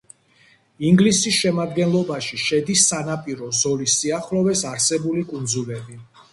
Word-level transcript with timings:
ინგლისის 0.91 1.37
შემადგენლობაში 1.41 2.41
შედის 2.45 2.87
სანაპირო 2.93 3.53
ზოლის 3.61 4.01
სიახლოვეს 4.01 4.67
არსებული 4.75 5.31
კუნძულები. 5.33 6.05